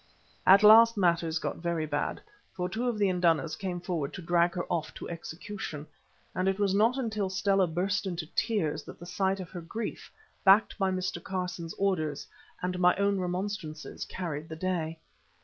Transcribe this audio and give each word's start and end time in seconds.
At 0.47 0.63
last 0.63 0.97
matters 0.97 1.37
got 1.37 1.57
very 1.57 1.85
bad, 1.85 2.21
for 2.53 2.67
two 2.67 2.87
of 2.89 2.97
the 2.97 3.07
Indunas 3.07 3.55
came 3.55 3.79
forward 3.79 4.15
to 4.15 4.21
drag 4.23 4.55
her 4.55 4.65
off 4.67 4.95
to 4.95 5.07
execution, 5.07 5.85
and 6.33 6.47
it 6.47 6.57
was 6.57 6.73
not 6.73 6.97
until 6.97 7.29
Stella 7.29 7.67
burst 7.67 8.07
into 8.07 8.25
tears 8.35 8.81
that 8.85 8.97
the 8.97 9.05
sight 9.05 9.39
of 9.39 9.51
her 9.51 9.61
grief, 9.61 10.11
backed 10.43 10.75
by 10.79 10.89
Mr. 10.89 11.21
Carson's 11.23 11.75
orders 11.75 12.25
and 12.63 12.79
my 12.79 12.95
own 12.95 13.19
remonstrances, 13.19 14.03
carried 14.05 14.49
the 14.49 14.55
day. 14.55 14.97